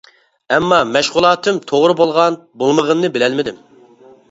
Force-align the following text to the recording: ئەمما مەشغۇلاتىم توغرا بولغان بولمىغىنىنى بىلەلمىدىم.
ئەمما 0.53 0.79
مەشغۇلاتىم 0.93 1.59
توغرا 1.73 1.97
بولغان 2.01 2.41
بولمىغىنىنى 2.65 3.15
بىلەلمىدىم. 3.19 3.63